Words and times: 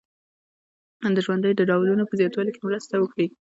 د 1.15 1.17
ژوند 1.25 1.43
د 1.57 1.61
ډولونو 1.69 2.03
په 2.09 2.13
زیاتوالي 2.19 2.51
کې 2.53 2.65
مرسته 2.67 2.93
وکړي. 2.99 3.27